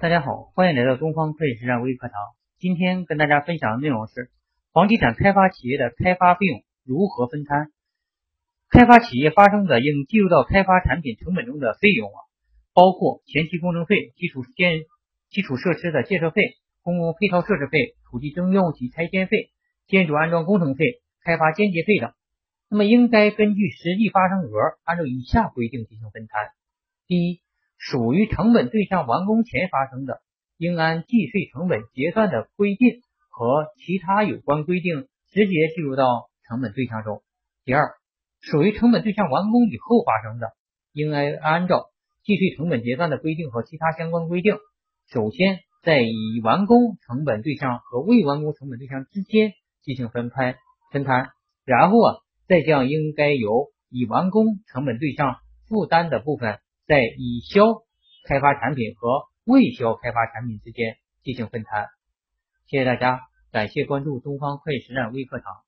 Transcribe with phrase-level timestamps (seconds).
[0.00, 2.14] 大家好，欢迎来到东方会计实战微课堂。
[2.60, 4.30] 今天跟大家分享的内容是
[4.72, 7.72] 房地产开发企业的开发费用如何分摊。
[8.70, 12.18] 开发企业发生的应计入到开发产品成本中的费用啊，
[12.74, 14.84] 包括前期工程费、基础建
[15.30, 16.42] 基础设施的建设费、
[16.82, 19.50] 公共配套设施费、土地征用及拆迁费、
[19.88, 22.12] 建筑安装工程费、开发间接费等。
[22.70, 26.50] 那么应该根据实际发生额，按照以下规定进行分摊。
[27.08, 27.40] 第一。
[27.78, 30.20] 属于成本对象完工前发生的，
[30.56, 37.22] 应按计税成本结算的规定和其他有关规定直接计入到成本对象中。
[37.64, 37.92] 第二，
[38.40, 40.48] 属于成本对象完工以后发生的，
[40.92, 41.86] 应该按照
[42.24, 44.56] 计税成本结算的规定和其他相关规定，
[45.08, 50.56] 首先在已完工成本对象和未完工成本对象之间进行分摊
[50.90, 51.28] 分摊，
[51.64, 52.16] 然后啊，
[52.48, 55.36] 再将应该由已完工成本对象
[55.68, 56.58] 负担的部分。
[56.88, 57.84] 在已销
[58.24, 61.86] 开发产品和未销开发产品之间进行分摊。
[62.66, 63.20] 谢谢大家，
[63.52, 65.67] 感谢关注东方会计实战微课堂。